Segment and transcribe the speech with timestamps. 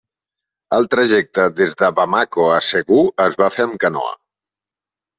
[0.77, 4.21] El trajecte des de Bamako a Ségou es va fer amb canoa.